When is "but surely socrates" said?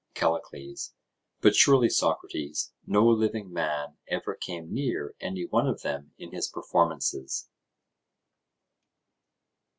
1.41-2.73